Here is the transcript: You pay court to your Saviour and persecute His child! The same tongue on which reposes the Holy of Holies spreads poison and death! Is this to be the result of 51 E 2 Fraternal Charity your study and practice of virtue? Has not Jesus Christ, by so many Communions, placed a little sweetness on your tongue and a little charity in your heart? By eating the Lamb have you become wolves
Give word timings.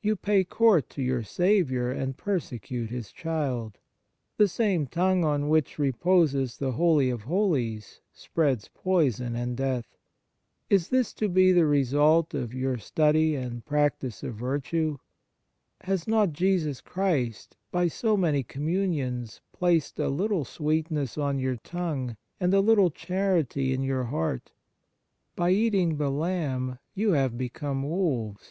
You 0.00 0.16
pay 0.16 0.42
court 0.42 0.90
to 0.90 1.02
your 1.02 1.22
Saviour 1.22 1.88
and 1.92 2.16
persecute 2.16 2.90
His 2.90 3.12
child! 3.12 3.78
The 4.36 4.48
same 4.48 4.88
tongue 4.88 5.24
on 5.24 5.48
which 5.48 5.78
reposes 5.78 6.58
the 6.58 6.72
Holy 6.72 7.10
of 7.10 7.22
Holies 7.22 8.00
spreads 8.12 8.68
poison 8.74 9.36
and 9.36 9.56
death! 9.56 9.96
Is 10.68 10.88
this 10.88 11.12
to 11.12 11.28
be 11.28 11.52
the 11.52 11.64
result 11.64 12.34
of 12.34 12.50
51 12.50 12.50
E 12.50 12.50
2 12.50 12.50
Fraternal 12.50 12.64
Charity 12.64 12.64
your 12.64 12.78
study 12.82 13.34
and 13.36 13.64
practice 13.64 14.22
of 14.24 14.34
virtue? 14.34 14.98
Has 15.82 16.08
not 16.08 16.32
Jesus 16.32 16.80
Christ, 16.80 17.56
by 17.70 17.86
so 17.86 18.16
many 18.16 18.42
Communions, 18.42 19.40
placed 19.52 20.00
a 20.00 20.08
little 20.08 20.44
sweetness 20.44 21.16
on 21.16 21.38
your 21.38 21.54
tongue 21.54 22.16
and 22.40 22.52
a 22.52 22.58
little 22.60 22.90
charity 22.90 23.72
in 23.72 23.84
your 23.84 24.02
heart? 24.06 24.50
By 25.36 25.52
eating 25.52 25.98
the 25.98 26.10
Lamb 26.10 26.70
have 26.96 27.32
you 27.32 27.38
become 27.38 27.84
wolves 27.84 28.50